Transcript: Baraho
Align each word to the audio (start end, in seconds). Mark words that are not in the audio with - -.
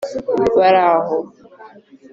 Baraho 0.57 1.15